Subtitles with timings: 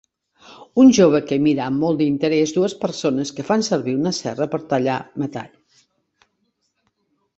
[0.83, 4.61] Un jove que mira amb molt d'interès dues persones que fan servir una serra per
[4.73, 5.85] tallar metall.